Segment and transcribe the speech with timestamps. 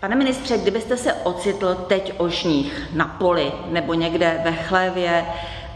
[0.00, 5.24] Pane ministře, kdybyste se ocitl teď o žních na poli nebo někde ve chlévě,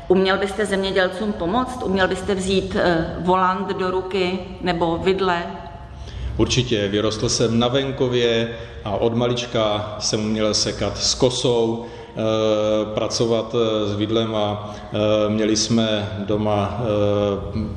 [0.08, 1.82] uměl byste zemědělcům pomoct?
[1.84, 5.42] Uměl byste vzít eh, volant do ruky nebo vidle?
[6.36, 11.86] Určitě, vyrostl jsem na venkově a od malička jsem uměl sekat s kosou,
[12.16, 14.74] Eh, pracovat eh, s vidlem a
[15.28, 16.80] měli jsme doma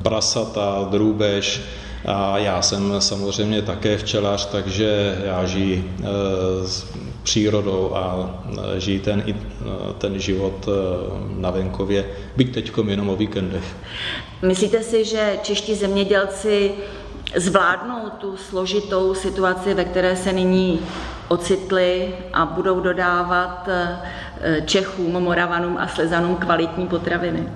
[0.02, 1.60] prasata, drůbež,
[2.06, 5.94] a já jsem samozřejmě také včelař, takže já žiji
[6.64, 6.86] s
[7.22, 8.30] přírodou a
[8.76, 9.24] žijí ten,
[9.98, 10.68] ten život
[11.36, 12.04] na venkově,
[12.36, 13.64] byť teď jenom o víkendech.
[14.42, 16.74] Myslíte si, že čeští zemědělci
[17.36, 20.80] zvládnou tu složitou situaci, ve které se nyní
[21.28, 23.68] ocitli a budou dodávat
[24.64, 27.48] Čechům, Moravanům a Slezanům kvalitní potraviny.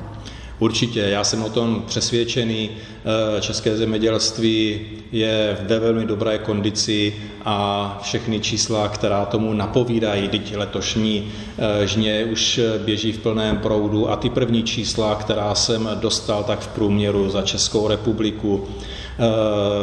[0.60, 2.70] Určitě, já jsem o tom přesvědčený.
[2.70, 4.80] Eh, české zemědělství
[5.12, 12.24] je ve velmi dobré kondici a všechny čísla, která tomu napovídají, teď letošní eh, žně
[12.24, 17.30] už běží v plném proudu a ty první čísla, která jsem dostal, tak v průměru
[17.30, 18.68] za Českou republiku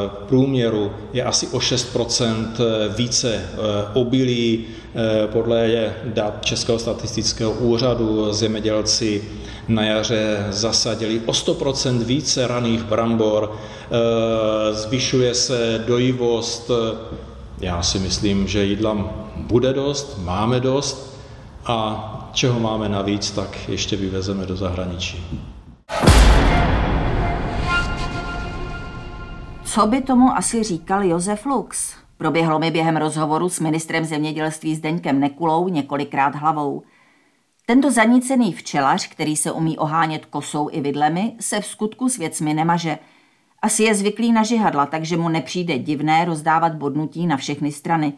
[0.07, 2.47] v průměru je asi o 6%
[2.95, 3.57] více eh,
[3.93, 4.65] obilí.
[4.95, 9.23] Eh, podle dat Českého statistického úřadu zemědělci
[9.67, 16.71] na jaře zasadili o 100% více raných brambor, eh, zvyšuje se dojivost.
[17.59, 18.97] Já si myslím, že jídla
[19.35, 21.19] bude dost, máme dost
[21.65, 25.41] a čeho máme navíc, tak ještě vyvezeme do zahraničí.
[29.77, 31.93] Co by tomu asi říkal Josef Lux?
[32.17, 36.83] Proběhlo mi během rozhovoru s ministrem zemědělství Zdeňkem Nekulou několikrát hlavou.
[37.69, 42.53] Tento zanícený včelař, který se umí ohánět kosou i vidlemi, se v skutku s věcmi
[42.53, 42.97] nemaže.
[43.61, 48.13] Asi je zvyklý na žihadla, takže mu nepřijde divné rozdávat bodnutí na všechny strany.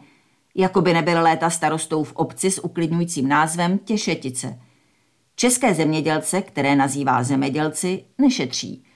[0.54, 4.60] Jako by nebyl léta starostou v obci s uklidňujícím názvem Těšetice.
[5.36, 8.84] České zemědělce, které nazývá zemědělci, nešetří–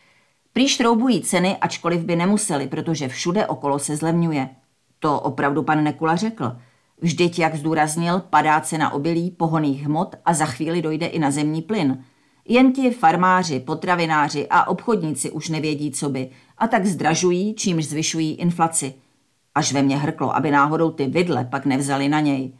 [0.54, 4.48] Prý šroubují ceny, ačkoliv by nemuseli, protože všude okolo se zlevňuje.
[4.98, 6.56] To opravdu pan Nekula řekl.
[7.00, 11.62] Vždyť, jak zdůraznil, padá cena obilí, pohoných hmot a za chvíli dojde i na zemní
[11.62, 12.04] plyn.
[12.48, 18.34] Jen ti farmáři, potravináři a obchodníci už nevědí, co by, a tak zdražují, čímž zvyšují
[18.34, 18.94] inflaci.
[19.54, 22.52] Až ve mně hrklo, aby náhodou ty vidle pak nevzali na něj.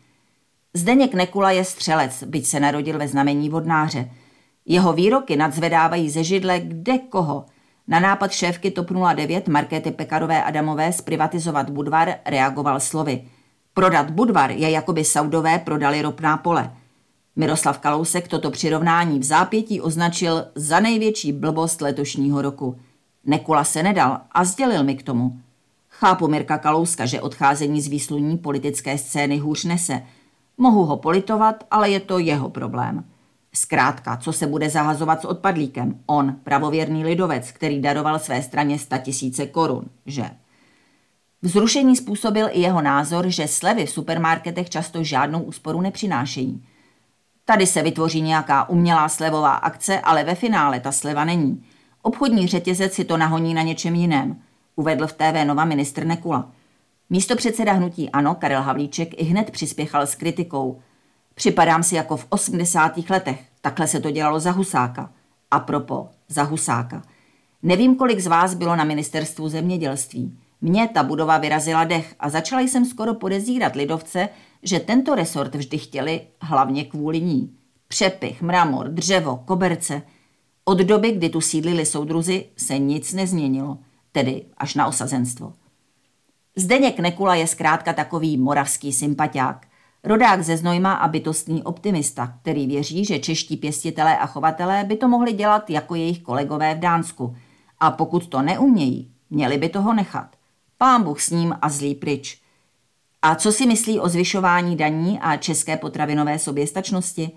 [0.75, 4.11] Zdeněk Nekula je střelec, byť se narodil ve znamení vodnáře.
[4.67, 7.47] Jeho výroky nadzvedávají ze židle kde koho–
[7.89, 13.25] na nápad šéfky TOP 09 Markéty Pekarové Adamové zprivatizovat Budvar reagoval slovy.
[13.75, 16.73] Prodat Budvar je jako by Saudové prodali ropná pole.
[17.37, 22.79] Miroslav Kalousek toto přirovnání v zápětí označil za největší blbost letošního roku.
[23.25, 25.39] Nekula se nedal a sdělil mi k tomu.
[25.89, 30.03] Chápu Mirka Kalouska, že odcházení z výsluní politické scény hůř nese.
[30.59, 33.05] Mohu ho politovat, ale je to jeho problém.
[33.55, 36.01] Zkrátka, co se bude zahazovat s odpadlíkem?
[36.07, 40.31] On, pravověrný lidovec, který daroval své straně sta tisíce korun, že?
[41.45, 46.65] Vzrušení způsobil i jeho názor, že slevy v supermarketech často žádnou úsporu nepřinášejí.
[47.45, 51.65] Tady se vytvoří nějaká umělá slevová akce, ale ve finále ta sleva není.
[52.03, 54.37] Obchodní řetězec si to nahoní na něčem jiném,
[54.77, 56.51] uvedl v TV Nova ministr Nekula.
[57.11, 60.81] Místo předseda hnutí Ano, Karel Havlíček, i hned přispěchal s kritikou–
[61.35, 63.11] Připadám si jako v 80.
[63.11, 63.45] letech.
[63.61, 65.11] Takhle se to dělalo za Husáka.
[65.51, 67.03] A propo, za Husáka.
[67.63, 70.39] Nevím, kolik z vás bylo na ministerstvu zemědělství.
[70.65, 74.29] Mně ta budova vyrazila dech a začala jsem skoro podezírat lidovce,
[74.63, 77.55] že tento resort vždy chtěli hlavně kvůli ní.
[77.89, 80.03] Přepich, mramor, dřevo, koberce.
[80.65, 83.79] Od doby, kdy tu sídlili soudruzi, se nic nezměnilo,
[84.13, 85.53] tedy až na osazenstvo.
[86.57, 89.67] Zdeněk Nekula je zkrátka takový moravský sympatiák–
[90.07, 95.09] Rodák ze Znojma a bytostný optimista, který věří, že čeští pěstitelé a chovatelé by to
[95.09, 97.37] mohli dělat jako jejich kolegové v Dánsku.
[97.81, 100.37] A pokud to neumějí, měli by toho nechat.
[100.79, 102.41] Pán Bůh s ním a zlý pryč.
[103.23, 107.31] A co si myslí o zvyšování daní a české potravinové soběstačnosti?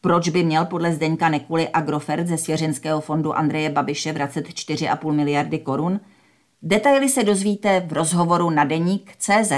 [0.00, 5.58] Proč by měl podle Zdeňka Nekuly Agrofert ze svěřenského fondu Andreje Babiše vracet 4,5 miliardy
[5.58, 6.00] korun?
[6.62, 9.52] Detaily se dozvíte v rozhovoru na deník CZ.